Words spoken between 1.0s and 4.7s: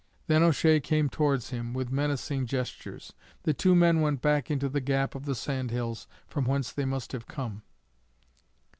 towards him with menacing gestures. The two men went back into